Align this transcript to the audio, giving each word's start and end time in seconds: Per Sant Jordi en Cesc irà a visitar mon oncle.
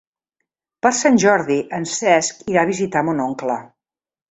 Per 0.85 0.91
Sant 0.99 1.19
Jordi 1.23 1.59
en 1.79 1.85
Cesc 1.93 2.41
irà 2.55 2.65
a 2.65 2.73
visitar 2.73 3.07
mon 3.13 3.25
oncle. 3.29 3.63